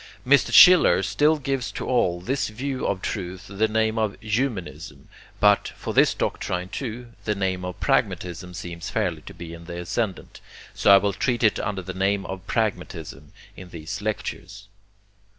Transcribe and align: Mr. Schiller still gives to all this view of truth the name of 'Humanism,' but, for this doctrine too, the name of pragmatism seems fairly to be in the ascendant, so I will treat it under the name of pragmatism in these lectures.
Mr. 0.25 0.51
Schiller 0.51 1.03
still 1.03 1.37
gives 1.37 1.71
to 1.71 1.85
all 1.85 2.19
this 2.21 2.47
view 2.47 2.87
of 2.87 3.03
truth 3.03 3.45
the 3.47 3.67
name 3.67 3.99
of 3.99 4.19
'Humanism,' 4.19 5.07
but, 5.39 5.67
for 5.77 5.93
this 5.93 6.15
doctrine 6.15 6.69
too, 6.69 7.13
the 7.25 7.35
name 7.35 7.63
of 7.63 7.79
pragmatism 7.79 8.55
seems 8.55 8.89
fairly 8.89 9.21
to 9.21 9.33
be 9.35 9.53
in 9.53 9.65
the 9.65 9.79
ascendant, 9.79 10.41
so 10.73 10.89
I 10.89 10.97
will 10.97 11.13
treat 11.13 11.43
it 11.43 11.59
under 11.59 11.83
the 11.83 11.93
name 11.93 12.25
of 12.25 12.47
pragmatism 12.47 13.31
in 13.55 13.69
these 13.69 14.01
lectures. 14.01 14.69